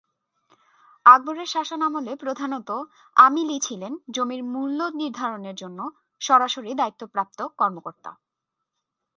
আকবর-এর 1.05 1.49
শাসনামলে 1.55 2.11
প্রধানত 2.15 2.69
আমিলই 3.15 3.59
ছিলেন 3.59 3.93
জমির 4.09 4.41
মূল্যনির্ধারণের 4.53 5.55
জন্য 5.55 5.79
সরাসরি 6.21 6.71
দায়িত্বপ্রাপ্ত 6.73 7.39
কর্মকর্তা। 7.59 8.11